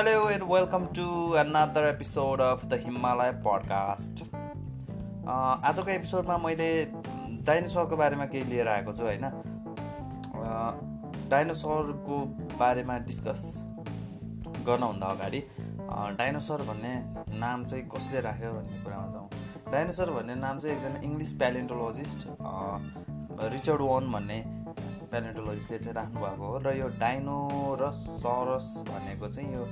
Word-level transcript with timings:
Hello 0.00 0.28
and 0.28 0.48
welcome 0.48 0.86
to 0.94 1.34
another 1.36 1.94
of 2.40 2.60
the 2.70 2.76
Himalaya 2.78 3.32
podcast. 3.46 4.22
Uh, 5.26 5.56
आजको 5.70 5.90
एपिसोडमा 5.94 6.36
मैले 6.44 6.68
डाइनोसरको 7.48 7.96
बारेमा 8.02 8.24
केही 8.34 8.44
लिएर 8.50 8.68
आएको 8.74 8.92
छु 8.92 9.04
होइन 9.04 9.26
डाइनोसरको 11.34 12.20
बारेमा 12.62 12.96
डिस्कस 13.10 13.42
गर्नभन्दा 14.68 15.10
अगाडि 15.16 15.42
डाइनोसर 16.22 16.62
भन्ने 16.70 16.94
नाम 17.44 17.64
चाहिँ 17.64 17.84
कसले 17.96 18.20
राख्यो 18.28 18.52
भन्ने 18.54 18.82
कुरामा 18.84 19.10
जाउँ 19.12 19.28
डाइनोसर 19.72 20.14
भन्ने 20.16 20.34
नाम 20.46 20.64
चाहिँ 20.64 20.76
एकजना 20.76 21.04
इङ्ग्लिस 21.10 21.32
प्यालेन्टोलोजिस्ट 21.44 22.26
रिचर्ड 23.58 23.88
वान 23.92 24.10
भन्ने 24.12 24.40
प्यालेन्टोलोजिस्टले 25.10 25.78
चाहिँ 25.78 25.94
राख्नुभएको 25.96 26.46
हो 26.46 26.58
र 26.64 26.74
यो 26.78 26.88
डाइनो 27.00 27.38
र 27.80 27.90
सरस 27.98 28.66
भनेको 28.88 29.28
चाहिँ 29.28 29.54
यो 29.54 29.64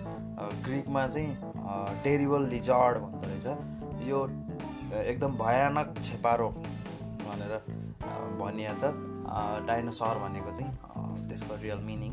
ग्रिकमा 0.67 1.07
चाहिँ 1.09 1.31
टेरिबल 2.05 2.43
लिजार्ड 2.55 2.99
भन्दो 2.99 3.27
रहेछ। 3.29 3.47
यो 4.09 4.19
एकदम 5.05 5.33
भयानक 5.39 5.95
छेपारो 6.03 6.49
भनेर 6.49 7.53
भनिया 8.41 8.75
छ 8.75 8.93
डाइनोसर 9.69 10.19
भनेको 10.25 10.51
चाहिँ 10.57 11.29
त्यसको 11.29 11.55
रियल 11.63 11.81
मिनिङ। 11.87 12.13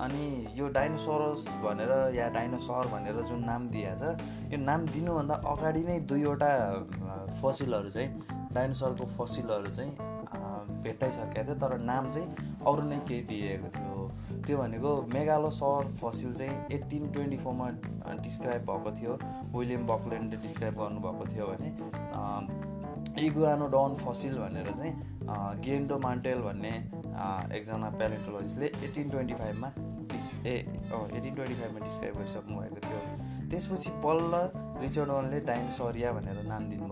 अनि 0.00 0.24
यो 0.56 0.68
डाइनोसरस 0.74 1.42
भनेर 1.64 1.90
या 2.14 2.28
डाइनोसर 2.36 2.86
भनेर 2.92 3.16
जुन 3.30 3.44
नाम 3.44 3.68
दिएको 3.70 3.96
छ 3.98 4.52
यो 4.52 4.58
नाम 4.60 4.86
दिनुभन्दा 4.88 5.34
अगाडि 5.52 5.82
नै 5.84 5.98
दुईवटा 6.12 6.52
फसिलहरू 7.42 7.90
चाहिँ 7.90 8.08
डाइनोसरको 8.52 9.06
फसिलहरू 9.16 9.72
चाहिँ 9.74 9.92
भेटाइसकेको 10.84 11.44
थियो 11.44 11.54
तर 11.60 11.76
नाम 11.84 12.10
चाहिँ 12.10 12.49
अरू 12.68 12.82
नै 12.88 12.98
केही 13.08 13.22
दिएको 13.30 13.68
थियो। 13.76 13.96
त्यो 14.46 14.56
भनेको 14.58 14.90
मेगालोसर 15.14 15.88
फसिल 15.98 16.32
चाहिँ 16.34 16.54
एट्टिन 16.72 17.10
ट्वेन्टी 17.12 17.36
फोरमा 17.44 17.68
डिस्क्राइब 18.24 18.62
भएको 18.70 18.90
थियो। 19.00 19.12
विलियम 19.58 19.86
बकल्यान्डले 19.86 20.38
डिस्क्राइब 20.42 20.74
गर्नुभएको 20.80 21.24
थियो 21.32 21.46
भने 21.50 21.68
इगुआनो 23.26 23.66
डन 23.74 23.94
फसिल 24.00 24.34
भनेर 24.38 24.68
चाहिँ 24.72 24.94
गेन्डो 25.64 25.98
मान्टेल 25.98 26.40
भन्ने 26.42 26.74
एकजना 27.56 27.88
प्यालेन्टोलोजिस्टले 27.98 28.66
एट्टिन 28.86 29.10
ट्वेन्टी 29.10 29.34
फाइभमा 29.34 29.68
डिस 30.12 30.26
ए 30.46 30.54
एटिन 31.16 31.34
ट्वेन्टी 31.34 31.56
फाइभमा 31.60 31.80
डिस्क्राइब 31.80 32.14
गरिसक्नु 32.18 32.56
भएको 32.60 32.80
थियो। 32.86 33.00
त्यसपछि 33.50 33.90
बल्ल 34.04 34.32
रिचर्ड 34.82 35.10
वनले 35.10 35.40
डाइनोसरिया 35.50 36.12
भनेर 36.12 36.42
नाम 36.46 36.62
हो 36.82 36.89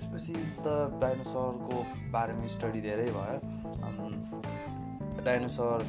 त्यसपछि 0.00 0.32
त 0.64 0.66
डाइनोसरको 1.00 1.78
बारेमा 2.12 2.46
स्टडी 2.48 2.80
धेरै 2.80 3.08
भयो। 3.12 3.38
डाइनोसर 5.24 5.82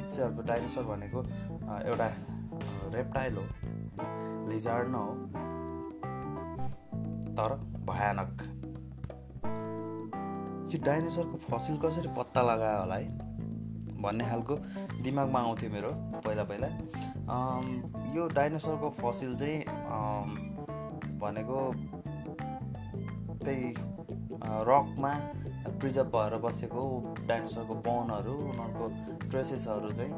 इट्सेल्फ 0.00 0.34
डाइनोसर 0.46 0.82
भनेको 0.90 1.20
एउटा 1.88 2.08
रेप्टाइल 2.94 3.36
हो 3.36 3.44
लिजार्ड 4.50 4.88
न 4.88 4.94
हो 4.94 5.12
तर 7.38 7.50
भयानक। 7.88 8.34
यो 10.72 10.78
डाइनोसरको 10.84 11.36
फसिल 11.48 11.76
कसरी 11.84 12.08
पत्ता 12.16 12.42
लगायो 12.42 12.80
होला 12.80 12.96
है 12.96 13.06
भन्ने 14.02 14.24
खालको 14.30 14.54
दिमागमा 15.02 15.40
आउँथ्यो 15.40 15.70
मेरो 15.70 15.92
पहिला 16.26 16.44
पहिला। 16.50 16.68
यो 18.16 18.28
डाइनोसरको 18.36 18.88
फसिल 19.00 19.32
चाहिँ 19.36 19.58
भनेको 21.24 21.58
त्यही 23.44 23.74
रकमा 24.68 25.12
प्रिजर्भ 25.80 26.06
भएर 26.06 26.36
बसेको 26.44 26.82
डाइनोसरको 27.28 27.74
बोनहरू 27.86 28.32
उनीहरूको 28.32 28.86
ट्रेसेसहरू 29.30 29.90
चाहिँ 29.92 30.12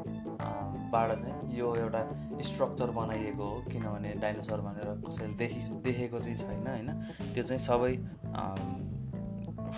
बाट 0.92 1.12
चाहिँ 1.12 1.58
यो 1.58 1.74
एउटा 1.76 2.02
स्ट्रक्चर 2.42 2.90
बनाइएको 2.90 3.44
हो 3.44 3.60
किनभने 3.70 4.12
डाइनोसर 4.22 4.60
भनेर 4.60 4.88
कसैले 5.08 5.34
देखि 5.34 5.60
देखेको 5.84 6.20
चाहिँ 6.20 6.36
छैन 6.36 6.66
होइन? 6.66 6.88
त्यो 7.34 7.42
चाहिँ 7.42 7.62
सबै 7.68 7.94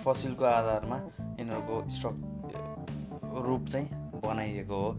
फसिलको 0.04 0.44
आधारमा 0.44 0.96
यिनीहरूको 1.40 1.88
स्ट्रक 1.88 2.16
रूप 3.46 3.66
चाहिँ 3.66 3.88
बनाइएको 4.20 4.76
हो। 4.76 4.90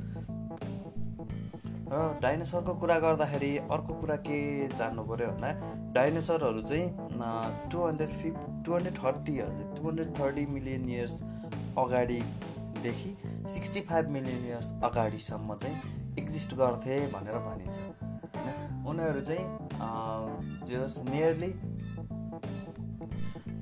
र 1.85 1.97
डाइनोसरको 2.21 2.73
कुरा 2.81 2.97
गर्दाखेरि 2.99 3.51
अर्को 3.71 3.93
कुरा 4.01 4.15
के 4.27 4.37
जान्नु 4.69 5.03
पऱ्यो 5.09 5.27
भन्दा 5.31 5.49
डाइनोसरहरू 5.93 6.61
चाहिँ 6.61 6.87
टु 7.71 7.83
हन्ड्रेड 7.83 8.09
फिफ 8.21 8.39
टु 8.65 8.73
हन्ड्रेड 8.75 8.97
थर्टी 8.97 9.37
हजुर 9.39 9.67
two 9.77 9.87
hundred 9.87 10.09
thirty 10.19 10.45
million 10.53 10.89
years 10.89 11.21
अगाडिदेखि 11.83 13.11
सिक्सटी 13.55 13.81
फाइभ 13.91 14.09
मिलियन 14.17 14.45
इयर्स 14.45 14.71
अगाडिसम्म 14.83 15.55
चाहिँ 15.55 15.77
एक्जिस्ट 16.19 16.55
गर्थे 16.55 16.99
भनेर 17.13 17.37
भनिन्छ 17.45 17.77
होइन? 17.77 18.83
उनीहरू 18.89 19.21
चाहिँ 19.21 19.45
just 20.71 20.99
nearly 21.09 21.53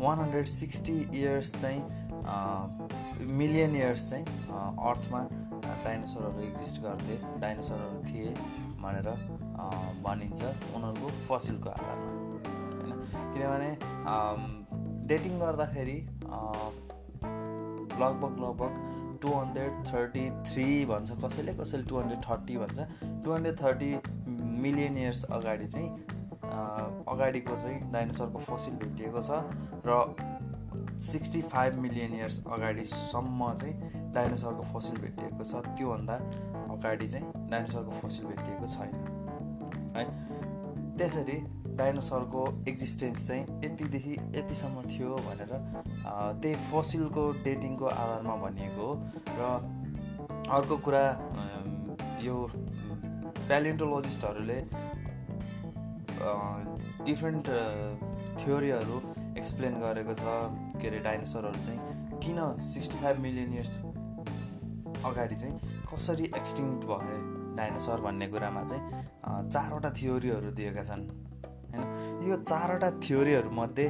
one 0.03 0.19
hundred 0.19 0.45
sixty 0.55 0.97
years 1.13 1.55
चाहिँ 1.61 1.81
मिलियन 3.39 3.75
इयर्स 3.75 4.09
चाहिँ 4.09 4.25
अर्थमा 4.91 5.27
डाइनोसरहरू 5.83 6.41
एक्जिस्ट 6.41 6.81
गर्थे 6.81 7.17
डाइनोसरहरू 7.39 8.03
थिए 8.03 8.33
भनेर 8.83 9.09
भनिन्छ 10.03 10.41
उनीहरूको 10.43 11.09
फसिलको 11.19 11.69
आधारमा 11.69 12.11
होइन? 12.79 12.91
किनभने 13.33 13.71
डेटिङ 15.07 15.39
गर्दाखेरि 15.39 15.97
लगभग 18.01 18.39
लगभग 18.43 19.19
टु 19.21 19.33
हन्ड्रेड 19.33 19.85
थर्टी 19.85 20.29
थ्री 20.43 20.85
भन्छ 20.85 21.11
कसैले 21.25 21.53
कसैले 21.53 21.83
टु 21.83 21.99
हन्ड्रेड 21.99 22.21
थर्टी 22.29 22.57
भन्छ 22.57 22.87
two 23.25 23.33
hundred 23.33 23.61
thirty 23.61 23.91
million 24.63 24.97
years 24.97 25.23
अगाडि 25.31 25.67
चाहिँ 25.67 25.89
अगाडिको 27.13 27.55
चाहिँ 27.55 27.91
डाइनोसरको 27.91 28.39
फसिल 28.39 28.73
भेटिएको 28.75 29.21
छ 29.21 29.43
र 29.85 30.32
सिक्सटी 31.03 31.41
फाइभ 31.43 31.73
मिलियन 31.79 32.13
इयर्स 32.15 32.43
अगाडिसम्म 32.47 33.53
चाहिँ 33.53 33.75
डाइनोसरको 34.13 34.63
फसिल 34.73 34.97
भेटिएको 35.01 35.43
छ। 35.43 35.53
त्योभन्दा 35.77 36.15
अगाडि 36.73 37.07
चाहिँ 37.07 37.27
डाइनोसरको 37.49 37.91
फसिल 37.99 38.25
भेटिएको 38.25 38.65
छैन 38.75 38.93
है? 39.97 40.05
त्यसरी 40.97 41.37
डाइनोसरको 41.77 42.41
एक्जिस्टेन्स 42.69 43.27
चाहिँ 43.27 43.43
यतिदेखि 43.65 44.13
यतिसम्म 44.37 44.81
थियो 44.89 45.15
भनेर 45.27 45.51
त्यही 46.41 46.55
फसिलको 46.65 47.23
डेटिङको 47.43 47.85
आधारमा 47.85 48.35
भनिएको 48.43 48.83
हो। 48.83 48.93
र 49.39 49.41
अर्को 50.53 50.75
कुरा 50.85 51.05
यो 52.21 52.35
प्यालिन्टोलोजिस्टहरूले 53.47 54.59
डिफ्रेन्ट 57.05 57.45
थ्योरीहरू 58.39 58.97
एक्सप्लेन 59.37 59.73
गरेको 59.81 60.13
छ। 60.13 60.23
के 60.83 60.87
अरे 60.87 60.99
डाइनोसरहरू 61.07 61.63
चाहिँ 61.63 62.19
किन 62.19 62.39
सिक्सटी 62.67 62.97
फाइभ 63.01 63.19
मिलियन 63.25 63.53
इयर्स 63.53 63.73
अगाडि 65.05 65.35
चाहिँ 65.35 65.55
कसरी 65.93 66.25
एक्सटिङ्क्ट 66.37 66.85
भए 66.87 67.17
डाइनोसर 67.57 68.01
भन्ने 68.01 68.27
कुरामा 68.27 68.63
चाहिँ 68.63 68.83
चारवटा 69.49 69.89
थ्योरीहरू 69.99 70.51
दिएका 70.59 70.83
छन्। 70.83 71.03
होइन? 71.73 71.83
यो 72.27 72.35
चारवटा 72.41 72.89
थ्योरीहरूमध्ये 73.03 73.85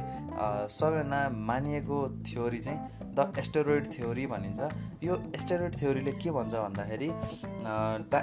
सबैभन्दा 0.76 1.20
मानिएको 1.48 1.98
थ्योरी 2.28 2.60
चाहिँ 2.66 3.14
द 3.16 3.32
एस्टेरोइड 3.38 3.84
थ्योरी 3.92 4.26
भनिन्छ। 4.26 4.60
यो 5.04 5.14
एस्टेरोइड 5.36 5.76
थ्योरीले 5.80 6.12
के 6.22 6.30
भन्छ 6.36 6.54
भन्दाखेरि 6.54 7.10
डा 8.12 8.20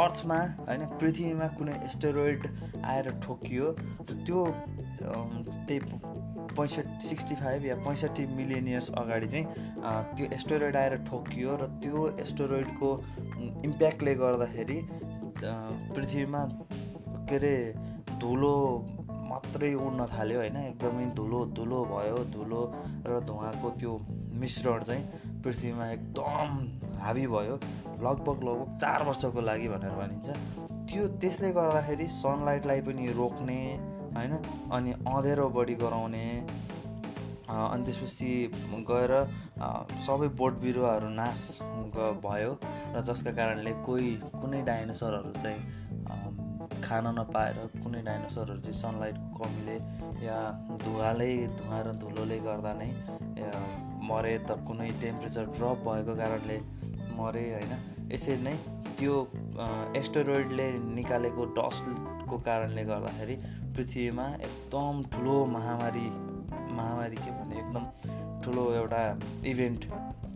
अर्थमा 0.00 0.38
होइन 0.68 0.82
पृथ्वीमा 1.00 1.46
कुनै 1.58 1.74
एस्टेरोइड 1.84 2.40
आएर 2.92 3.10
ठोकियो 3.24 3.66
र 4.10 4.10
त्यो 4.24 4.40
त्यही 5.68 5.80
पैँसठी 6.56 7.06
सिक्सटी 7.08 7.34
फाइभ 7.34 7.64
या 7.66 7.74
पैँसठी 7.86 8.26
मिलियन 8.36 8.68
इयर्स 8.68 8.90
अगाडि 8.98 9.26
चाहिँ 9.26 9.46
त्यो 10.16 10.26
एस्टोरोइड 10.34 10.76
आएर 10.76 10.96
ठोकियो 11.08 11.56
र 11.56 11.66
त्यो 11.82 12.08
एस्टोरोइडको 12.20 12.90
इम्प्याक्टले 13.64 14.14
गर्दाखेरि 14.14 14.80
पृथ्वीमा 15.42 16.44
के 17.28 17.36
अरे 17.36 17.54
धुलो 18.20 18.56
मात्रै 19.30 19.72
उड्न 19.74 20.06
थाल्यो 20.12 20.38
होइन। 20.38 20.56
एकदमै 20.56 21.04
धुलो 21.16 21.44
धुलो 21.56 21.78
भयो 21.90 22.18
धुलो 22.34 22.62
र 23.06 23.20
धुवाको 23.26 23.70
त्यो 23.80 23.92
मिश्रण 24.42 24.82
चाहिँ 24.82 25.40
पृथ्वीमा 25.42 25.86
एकदम 25.90 26.48
हाबी 27.00 27.26
भयो। 27.26 27.54
लगभग 28.02 28.42
लगभग 28.44 28.76
चार 28.82 29.02
वर्षको 29.08 29.40
लागि 29.40 29.68
भनेर 29.68 29.94
भनिन्छ। 29.96 30.28
त्यो 30.90 31.06
त्यसले 31.22 31.50
गर्दाखेरि 31.52 32.06
सनलाइटलाई 32.12 32.80
पनि 32.86 33.06
रोक्ने 33.16 33.58
होइन? 34.16 34.32
अनि 34.72 34.92
अँधेरो 34.92 35.48
बढी 35.56 35.74
गराउने 35.82 36.26
अनि 37.52 37.84
त्यसपछि 37.84 38.32
गएर 38.90 39.12
सबै 40.06 40.28
बोट 40.40 40.54
बिरुवाहरू 40.60 41.08
नाश 41.14 41.40
भयो 42.24 42.52
र 42.94 43.02
जसका 43.08 43.32
कारणले 43.38 43.72
कोही 43.86 44.10
कुनै 44.40 44.60
डाइनोसरहरू 44.68 45.32
चाहिँ 45.42 46.80
खान 46.84 47.06
नपाएर 47.18 47.58
कुनै 47.82 48.02
डाइनोसरहरू 48.02 48.60
चाहिँ 48.60 48.78
सनलाइटको 48.80 49.44
कमीले 49.44 49.76
या 50.26 50.38
धुवाले 50.84 51.30
धुवा 51.58 51.80
र 51.86 51.92
धुलोले 52.02 52.38
गर्दा 52.46 52.72
नै 52.80 52.88
मरे 54.08 54.36
त 54.38 54.56
कुनै 54.68 54.90
टेम्परेचर 55.00 55.44
ड्रप 55.56 55.84
भएको 55.88 56.14
कारणले 56.16 56.58
मरे 57.18 57.44
होइन? 57.52 57.74
यसरी 58.12 58.36
नै 58.42 58.56
त्यो 58.98 59.14
एस्टरोइडले 60.00 60.68
निकालेको 60.96 61.44
डस्टको 61.58 62.38
कारणले 62.48 62.84
गर्दाखेरि 62.84 63.36
पृथ्वीमा 63.76 64.24
एकदम 64.46 65.02
ठुलो 65.12 65.34
महामारी 65.46 66.08
महामारी 66.76 67.16
के 67.16 67.30
भन्ने 67.30 67.56
एकदम 67.58 67.84
ठुलो 68.42 68.64
एउटा 68.74 69.02
इभेन्ट 69.46 69.84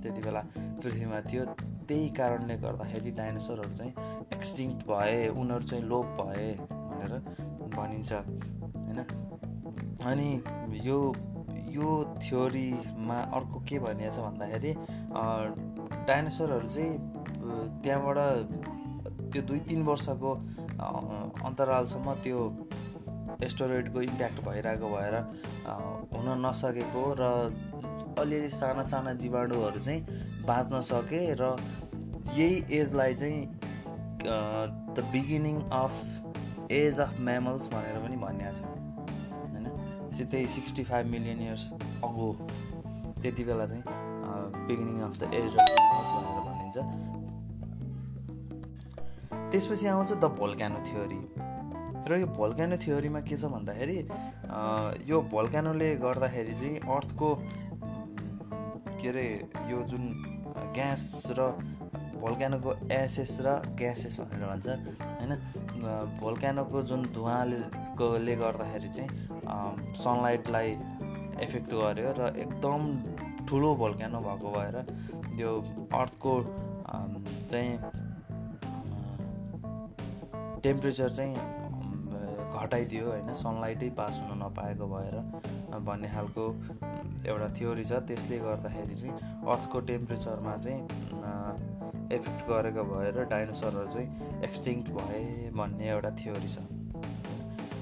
त्यति 0.03 0.21
बेला 0.23 0.43
पृथ्वीमा 0.57 1.21
थियो। 1.31 1.45
त्यही 1.89 2.09
कारणले 2.19 2.57
गर्दाखेरि 2.59 3.11
डाइनोसरहरू 3.19 3.75
चाहिँ 3.77 3.93
एक्सटिङ्क्ट 4.35 4.87
भए 4.89 5.29
उनीहरू 5.29 5.65
चाहिँ 5.71 5.85
लोप 5.85 6.07
भए 6.21 6.49
भनेर 6.61 7.13
भनिन्छ 7.77 8.13
होइन? 8.13 9.01
अनि 10.11 10.31
यो 10.89 10.99
यो 11.77 11.89
थ्योरीमा 12.23 13.19
अर्को 13.37 13.61
के 13.69 13.79
भनिएको 13.79 14.15
छ 14.17 14.19
भन्दाखेरि 14.27 14.73
डाइनोसरहरू 16.09 16.69
चाहिँ 16.69 16.95
त्यहाँबाट 17.83 18.19
त्यो 19.33 19.43
दुई 19.43 19.61
तिन 19.69 19.83
वर्षको 19.83 20.33
अन्तरालसम्म 21.49 22.15
त्यो 22.25 22.41
एस्टोरोइडको 23.45 24.01
इम्प्याक्ट 24.01 24.41
भइरहेको 24.49 24.89
भएर 24.89 25.15
हुन 26.15 26.29
नसकेको 26.47 27.05
र 27.21 27.23
अलिअलि 28.19 28.51
साना 28.51 28.83
साना 28.83 29.13
जीवाणुहरू 29.23 29.81
चाहिँ 29.81 30.01
बाँच्न 30.47 30.81
सके 30.81 31.23
र 31.41 31.57
यही 32.35 32.65
एजलाई 32.79 33.15
चाहिँ 33.15 33.41
the 34.97 35.09
beginning 35.13 35.57
of 35.61 36.71
age 36.73 37.01
of 37.01 37.21
mammals 37.21 37.69
भनेर 37.73 37.99
पनि 38.05 38.17
भनिएको 38.17 38.55
छ। 38.55 38.63
चाहिँ 40.17 40.31
त्यही 40.31 40.47
sixty 40.47 40.83
five 40.85 41.07
million 41.07 41.41
years 41.43 41.73
ago 42.05 42.33
त्यति 43.23 43.45
बेला 43.45 43.67
चाहिँ 43.67 43.85
beginning 44.67 45.01
of 45.03 45.19
the 45.21 45.23
age 45.35 45.57
of 45.57 45.69
भनेर 46.13 46.41
भनिन्छ। 46.47 46.77
त्यसपछि 49.53 49.87
आउँछ 49.87 50.13
द 50.13 50.25
भोल्क्यानो 50.39 50.81
थ्योरी 50.87 51.21
र 52.07 52.19
यो 52.23 52.27
भोल्क्यानो 52.39 52.77
थ्योरीमा 52.79 53.21
के 53.27 53.37
छ 53.37 53.51
भन्दाखेरि 53.51 53.99
यो 55.11 55.17
भोल्क्यानोले 55.33 55.89
गर्दाखेरि 56.03 56.55
चाहिँ 56.55 56.79
अर्थको 56.97 57.29
के 59.01 59.09
अरे 59.09 59.27
यो 59.71 59.83
जुन 59.91 60.05
ग्यास 60.77 61.05
र 61.39 61.51
भोल्क्यानोको 62.23 62.71
एसेस 62.93 63.33
र 63.43 63.49
ग्यासेस 63.75 64.21
भनेर 64.21 64.47
भन्छ 64.47 64.67
होइन? 65.19 65.33
भोल्क्यानोको 66.21 66.83
जुन 66.83 67.03
धुवाले 67.15 68.35
गर्दाखेरि 68.37 68.89
चाहिँ 68.89 69.11
सनलाइटलाई 69.99 70.71
इफेक्ट 71.43 71.71
गर्यो 71.75 72.13
र 72.19 72.33
एकदम 72.39 72.81
ठुलो 73.49 73.75
भोल्क्यानो 73.83 74.21
भएको 74.21 74.49
भएर 74.57 74.77
त्यो 75.37 75.51
अर्थको 75.93 76.33
चाहिँ 77.51 77.73
टेम्परेचर 80.65 81.11
चाहिँ 81.11 81.35
घटाइदियो 82.57 83.05
होइन 83.11 83.35
सनलाइटै 83.41 83.91
पास 83.99 84.21
हुन 84.23 84.39
नपाएको 84.43 84.87
भएर 84.89 85.17
भन्ने 85.87 86.09
खालको 86.15 86.45
एउटा 87.27 87.49
थ्योरी 87.59 87.85
छ। 87.85 88.01
त्यसले 88.09 88.39
गर्दाखेरि 88.39 88.95
चाहिँ 88.95 89.15
अर्थको 89.47 89.81
टेम्परेचरमा 89.91 90.57
चाहिँ 90.57 90.81
एफेक्ट 92.13 92.41
गरेको 92.49 92.83
भएर 92.95 93.25
डाइनोसरहरू 93.31 93.87
चाहिँ 93.93 94.09
एक्सटिङ्क्ट 94.45 94.91
भए 94.99 95.23
भन्ने 95.55 95.89
एउटा 95.91 96.11
थ्योरी 96.23 96.49
छ। 96.49 96.59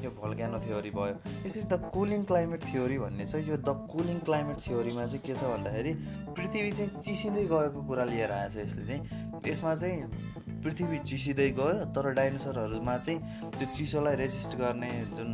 यो 0.04 0.10
भल्क्यानो 0.12 0.58
थ्योरी 0.60 0.90
भयो। 0.90 1.16
यसरी 1.44 1.62
द 1.64 1.90
कुलिङ 1.92 2.24
क्लाइमेट 2.28 2.64
थ्योरी 2.64 2.98
भन्ने 2.98 3.26
छ। 3.26 3.40
यो 3.48 3.56
द 3.56 3.88
कुलिङ 3.92 4.18
क्लाइमेट 4.26 4.58
थ्योरीमा 4.60 5.06
चाहिँ 5.06 5.22
के 5.26 5.34
छ 5.34 5.44
भन्दाखेरि 5.52 5.92
पृथ्वी 6.36 6.70
चाहिँ 6.72 7.02
चिसिँदै 7.04 7.44
गएको 7.52 7.80
कुरा 7.88 8.04
लिएर 8.04 8.32
आएछ 8.32 8.56
यसले 8.56 8.84
चाहिँ। 8.86 9.02
यसमा 9.48 9.74
चाहिँ 9.74 9.98
पृथ्वी 10.64 10.98
चिसिँदै 11.04 11.48
गयो 11.52 11.84
तर 11.92 12.10
डाइनोसरहरूमा 12.14 12.96
चाहिँ 12.98 13.50
त्यो 13.52 13.66
चिसोलाई 13.72 14.14
रेजिस्ट 14.16 14.56
गर्ने 14.56 14.92
जुन 15.12 15.32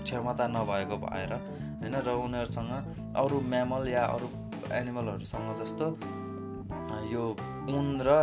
क्षमता 0.00 0.46
नभएको 0.48 0.96
भएर 0.98 1.32
होइन 1.34 1.96
र 2.00 2.14
उनीहरूसँग 2.18 2.72
अरू 3.16 3.40
म्यामल 3.48 3.88
या 3.88 4.04
अरू 4.08 4.28
एनिमलहरूसँग 4.74 5.50
जस्तो 5.56 5.86
यो 7.08 7.24
उन 7.72 7.86
र 8.02 8.14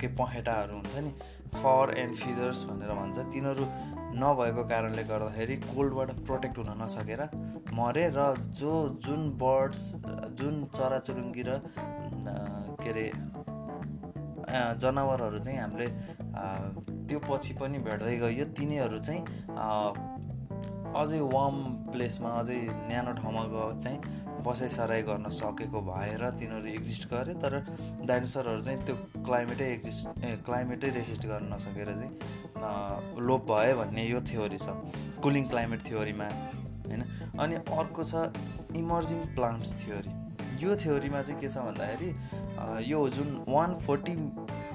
के 0.00 0.08
पखेटाहरू 0.14 0.74
हुन्छ 0.74 0.94
नि 0.98 1.12
फर 1.54 1.94
एन्ड 1.96 2.14
फिदर्स 2.16 2.64
भनेर 2.64 2.94
भन्छ 2.94 3.18
तिनीहरू 3.28 3.66
नभएको 4.16 4.64
कारणले 4.68 5.04
गर्दाखेरि 5.04 5.56
कोल्डबाट 5.64 6.10
प्रोटेक्ट 6.22 6.58
हुन 6.58 6.70
नसकेर 6.78 7.22
मरे 7.74 8.08
र 8.14 8.26
जो 8.56 8.72
जुन 9.04 9.30
बर्ड्स 9.38 9.84
जुन 10.38 10.64
चराचुरुङ्गी 10.74 11.44
र 11.44 11.60
के 12.80 12.90
अरे 12.90 13.06
जनावरहरू 14.82 15.38
चाहिँ 15.38 15.58
हामीले 15.58 15.88
त्यो 17.08 17.18
पछि 17.28 17.52
पनि 17.60 17.78
भेट्दै 17.86 18.16
गयो। 18.18 18.44
तिनीहरू 18.58 18.98
चाहिँ 18.98 19.22
अझै 20.92 21.20
वार्म 21.32 21.56
प्लेसमा 21.92 22.30
अझै 22.40 22.58
न्यानो 22.88 23.12
ठाउँमा 23.20 23.42
गएको 23.52 23.72
चाहिँ 23.80 23.98
बसाइसराई 24.44 25.02
गर्न 25.02 25.28
सकेको 25.32 25.80
भएर 25.80 26.22
तिनीहरू 26.38 26.66
एक्जिस्ट 26.68 27.08
गरे। 27.12 27.34
तर 27.42 27.52
डाइनोसरहरू 28.06 28.60
चाहिँ 28.60 28.80
त्यो 28.86 28.94
क्लाइमेटै 29.24 29.68
एक्जिस्ट 29.72 30.02
क्लाइमेटै 30.46 30.90
रेसिस्ट 30.98 31.26
गर्न 31.26 31.52
नसकेर 31.54 31.88
चाहिँ 31.92 33.24
लोप 33.26 33.46
भयो 33.50 33.76
भन्ने 33.76 34.06
यो 34.06 34.20
थ्योरी 34.30 34.58
छ। 34.58 34.68
कुलिङ 35.22 35.48
क्लाइमेट 35.48 35.80
थ्योरीमा 35.88 36.28
होइन? 36.88 37.02
अनि 37.40 37.54
अर्को 37.78 38.04
छ 38.04 38.14
इमर्जिङ 38.76 39.20
प्लान्ट्स 39.34 39.70
थ्योरी 39.84 40.12
यो 40.62 40.76
थ्योरीमा 40.82 41.22
चाहिँ 41.22 41.40
के 41.40 41.48
छ 41.48 41.58
भन्दाखेरि 41.68 42.10
यो 42.90 43.08
जुन 43.16 43.28
one 43.48 43.74
forty 43.86 44.14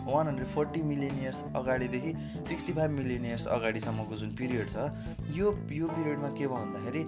one 0.08 0.28
hundred 0.28 0.48
forty 0.48 0.82
million 0.90 1.20
years 1.20 1.44
अगाडिदेखि 1.56 2.14
सिक्सटी 2.50 2.74
फाइभ 2.74 2.92
मिलियन 2.98 3.26
इयर्स 3.26 3.48
अगाडिसम्मको 3.56 4.16
जुन 4.16 4.36
पिरियड 4.36 4.70
छ 4.70 4.76
यो 5.38 5.48
यो 5.80 5.88
पिरियडमा 5.88 6.30
के 6.30 6.48
भयो 6.48 6.56
भन्दाखेरि 6.56 7.04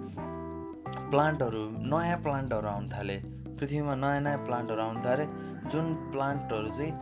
प्लान्टहरू 1.10 1.62
नयाँ 1.92 2.18
प्लान्टहरू 2.24 2.68
आउनु 2.68 2.88
थाले। 2.92 3.16
पृथ्वीमा 3.60 3.94
नयाँ 3.94 4.20
नयाँ 4.26 4.44
प्लान्टहरू 4.44 4.82
आउनु 4.82 5.00
थाले। 5.06 5.24
जुन 5.70 5.94
प्लान्टहरू 6.12 6.70
चाहिँ 6.76 6.92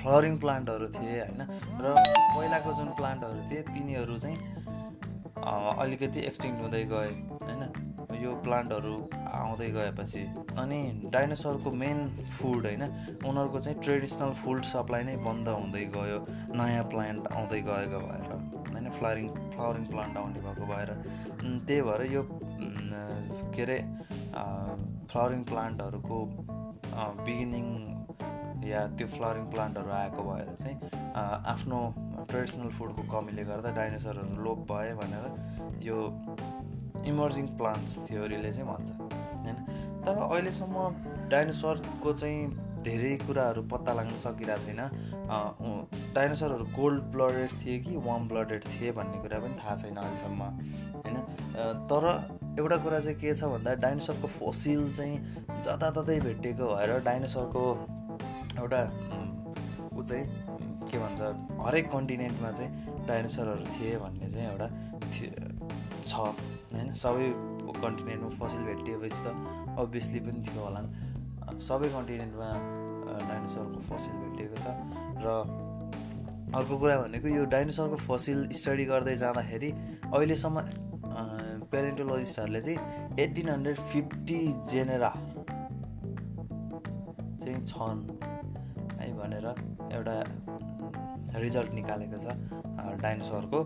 फ्लवरिङ 0.00 0.36
प्लान्टहरू 0.38 0.86
थिए 0.96 1.20
होइन? 1.20 1.40
र 1.82 1.94
पहिलाको 2.34 2.72
जुन 2.78 2.88
प्लान्टहरू 2.98 3.40
थिए 3.50 3.62
तिनीहरू 3.70 4.18
चाहिँ 4.18 4.38
अलिकति 5.84 6.20
एक्सटिङ 6.30 6.52
हुँदै 6.60 6.84
गए 6.92 7.10
होइन? 7.44 7.62
यो 8.22 8.34
प्लान्टहरू 8.44 8.94
आउँदै 9.32 9.68
गएपछि 9.70 10.22
अनि 10.58 10.80
डाइनोसरको 11.12 11.70
मेन 11.82 11.98
फुड 12.36 12.66
होइन 12.66 12.84
उनीहरूको 12.84 13.60
चाहिँ 13.60 13.78
ट्रेडिसनल 13.80 14.32
फुड 14.42 14.62
सप्लाई 14.64 15.02
नै 15.04 15.16
बन्द 15.26 15.48
हुँदै 15.48 15.84
गयो 15.96 16.18
नयाँ 16.54 16.84
प्लान्ट 16.90 17.32
आउँदै 17.32 17.60
गएको 17.68 18.00
भएर 18.06 18.32
होइन 18.72 18.90
फ्लावरिङ 18.98 19.28
फ्लावरिङ 19.54 19.84
प्लान्ट 19.86 20.16
आउने 20.16 20.40
भएको 20.40 20.66
भएर। 20.72 20.90
त्यही 21.66 21.82
भएर 21.82 22.02
यो 22.12 22.22
के 23.54 23.62
अरे 23.62 23.78
फ्लावरिङ 25.10 25.42
प्लान्टहरूको 25.44 26.18
बिगिनिङ 27.26 27.66
या 28.68 28.80
त्यो 28.98 29.06
फ्लावरिङ 29.16 29.44
प्लान्टहरू 29.50 29.90
आएको 29.98 30.22
भएर 30.22 30.54
चाहिँ 30.60 30.76
आफ्नो 31.52 31.78
ट्रेडिसनल 32.30 32.70
फुडको 32.78 33.02
कमीले 33.12 33.44
गर्दा 33.44 33.70
डाइनोसरहरू 33.76 34.42
लोप 34.44 34.58
भए 34.72 34.92
भनेर 35.00 35.24
यो 35.88 35.98
इमर्जिङ 37.06 37.46
प्लान्ट्स 37.58 37.98
थ्योरीले 38.08 38.52
चाहिँ 38.52 38.68
भन्छ 38.68 38.90
होइन? 39.00 39.56
तर 40.04 40.16
अहिलेसम्म 40.18 40.74
डाइनोसरको 41.30 42.12
चाहिँ 42.12 42.40
धेरै 42.82 43.16
कुराहरू 43.26 43.62
पत्ता 43.72 43.92
लाग्न 43.94 44.16
सकिरहेको 44.16 44.64
छैन। 44.66 44.80
डाइनोसरहरू 46.14 46.64
कोल्ड 46.76 47.02
ब्लडेड 47.14 47.50
थिए 47.60 47.78
कि 47.78 47.96
वार्म 47.96 48.28
ब्लडेड 48.28 48.64
थिए 48.64 48.92
भन्ने 48.92 49.18
कुरा 49.22 49.38
पनि 49.40 49.54
थाहा 49.60 49.76
छैन 49.76 49.96
अहिलेसम्म 49.96 50.42
होइन? 50.42 51.16
तर 51.90 52.04
एउटा 52.58 52.76
कुरा 52.76 53.00
चाहिँ 53.00 53.18
के 53.20 53.34
छ 53.34 53.44
भन्दा 53.44 53.74
डाइनोसरको 53.84 54.28
फोसिल 54.28 54.92
चाहिँ 54.94 55.16
जताततै 55.64 56.18
भेटिएको 56.20 56.74
भएर 56.74 56.98
डाइनोसरको 57.04 57.64
एउटा 58.58 58.82
ऊ 59.92 60.02
चाहिँ 60.02 60.24
के 60.90 60.98
भन्छ 60.98 61.20
हरेक 61.66 61.90
कन्टिनेन्टमा 61.92 62.50
चाहिँ 62.52 63.06
डाइनोसरहरू 63.06 63.64
थिए 63.76 63.96
भन्ने 63.98 64.30
चाहिँ 64.30 64.46
एउटा 64.50 64.68
छ। 66.06 66.34
होइन? 66.72 66.88
सबै 67.04 67.26
कन्टिनेन्टमा 67.82 68.30
फसिल 68.40 68.62
भेटिएपछि 68.64 69.20
त 69.24 69.26
अभियसली 69.78 70.20
पनि 70.26 70.40
थियो 70.46 70.60
होला 70.64 70.80
सबै 71.68 71.88
कन्टिनेन्टमा 71.96 72.48
डाइनोसरको 73.28 73.80
फसिल 73.90 74.14
भेटिएको 74.22 74.56
छ। 74.62 74.66
र 75.24 75.26
अर्को 76.58 76.74
कुरा 76.78 76.96
भनेको 77.00 77.28
यो 77.28 77.42
डाइनोसरको 77.50 77.96
फसिल 78.06 78.38
स्टडी 78.60 78.84
गर्दै 78.84 79.16
जाँदाखेरि 79.16 79.70
अहिलेसम्म 80.14 80.56
पेरेन्टोलोजिस्टहरूले 81.72 82.60
चाहिँ 82.62 82.78
एट्टिन 83.24 83.48
हन्ड्रेड 83.48 83.78
फिफ्टी 83.92 84.40
जेनेरा 84.70 85.10
चाहिँ 87.42 87.60
छन् 87.66 88.00
है 88.98 89.06
भनेर 89.18 89.46
एउटा 89.94 90.16
रिजल्ट 91.44 91.70
निकालेको 91.74 92.18
छ 92.18 92.26
डाइनोसरको। 93.02 93.60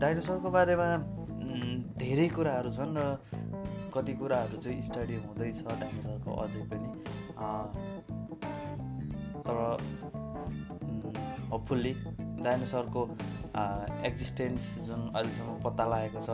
डाइनोसरको 0.00 0.48
बारेमा 0.56 0.88
धेरै 2.00 2.28
कुराहरू 2.36 2.70
छन् 2.76 2.96
र 2.96 3.04
कति 3.94 4.12
कुराहरू 4.20 4.56
चाहिँ 4.64 4.80
स्टडी 4.88 5.16
हुँदैछ 5.24 5.58
डाइनोसरको 5.82 6.30
अझै 6.42 6.62
पनि। 6.70 6.88
तर 9.46 9.56
होपफुल्ली 11.52 11.92
डाइनोसरको 12.44 13.02
एक्जिस्टेन्स 14.06 14.62
जुन 14.86 15.00
अहिलेसम्म 15.08 15.52
पत्ता 15.64 15.84
लागेको 15.92 16.20
छ 16.26 16.28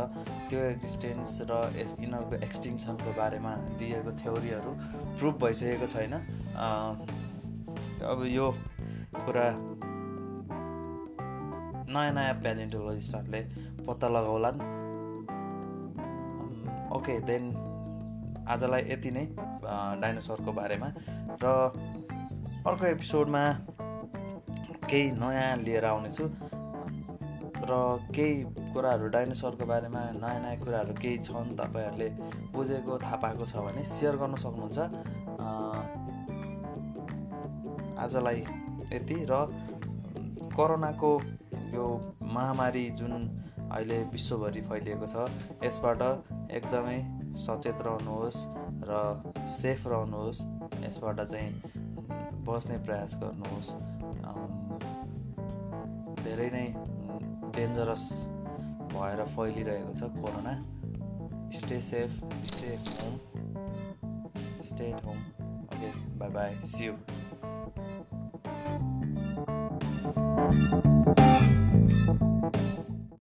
त्यो 0.50 0.61
एक्जिस्टेन्स 0.71 1.31
र 1.50 1.52
यस 1.78 1.90
यिनीहरूको 2.00 2.37
एक्सटिङ्सनको 2.47 3.11
बारेमा 3.19 3.52
दिएको 3.78 4.12
थ्योरीहरू 4.23 4.73
प्रुभ 5.19 5.35
भइसकेको 5.45 5.87
छैन। 5.95 6.14
अब 8.11 8.19
यो 8.28 8.47
कुरा 9.23 9.47
नयाँ 11.89 12.12
नयाँ 12.12 12.35
प्यालेन्टोलोजिस्टहरूले 12.43 13.43
पत्ता 13.87 14.09
लगाउलान्। 14.09 14.59
ओके 16.97 17.15
देन 17.29 17.45
आजलाई 18.49 18.83
यति 18.91 19.11
नै 19.11 19.25
डाइनोसरको 20.03 20.53
बारेमा। 20.53 20.89
र 21.43 21.45
अर्को 22.67 22.85
एपिसोडमा 22.87 23.43
केही 24.91 25.11
नयाँ 25.19 25.57
लिएर 25.65 25.85
आउनेछु। 25.85 26.25
र 27.62 27.73
केही 28.15 28.35
कुराहरू 28.75 29.07
डाइनोसरको 29.15 29.65
बारेमा 29.67 30.01
नयाँ 30.19 30.41
नयाँ 30.43 30.57
कुराहरू 30.62 30.95
केही 31.03 31.19
छन् 31.27 31.55
तपाईँहरूले 31.59 32.09
बुझेको 32.55 32.99
थाहा 33.03 33.17
पाएको 33.23 33.45
छ 33.47 33.57
भने 33.67 33.83
सेयर 33.87 34.17
गर्न 34.23 34.35
सक्नुहुन्छ। 34.45 34.79
आजलाई 37.99 38.41
यति 38.93 39.19
र 39.31 39.33
कोरोनाको 40.57 41.11
यो 41.75 41.85
महामारी 42.33 42.85
जुन 43.00 43.12
अहिले 43.71 43.99
विश्वभरि 44.12 44.61
फैलिएको 44.62 45.07
छ 45.07 45.17
यसबाट 45.64 46.02
एकदमै 46.52 46.99
सचेत 47.45 47.79
रहनुहोस् 47.87 48.41
र 48.88 49.00
सेफ 49.52 49.87
रहनुहोस्। 49.87 50.41
यसबाट 50.85 51.21
चाहिँ 51.23 51.50
बस्ने 52.47 52.76
प्रयास 52.87 53.17
गर्नुहोस्। 53.23 53.71
धेरै 56.25 56.49
नै 56.50 56.67
डेन्जरस 57.57 58.05
भएर 58.93 59.25
फैलिरहेको 59.35 59.93
छ 59.95 60.11
corona. 60.21 60.55
Stay 61.59 61.81
safe 61.81 62.11
stay 62.50 62.71
home 62.85 63.14
stay 64.62 64.85
at 64.85 65.05
home 65.05 65.19
okay 65.64 65.91
bye 66.19 66.31
bye 66.31 66.50
see 66.67 66.87
you 66.87 66.95